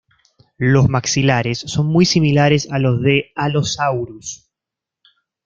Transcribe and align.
Los 0.57 0.89
maxilares 0.89 1.59
son 1.59 1.85
muy 1.85 2.05
similares 2.05 2.67
a 2.71 2.79
los 2.79 3.03
de 3.03 3.31
"Allosaurus". 3.35 4.49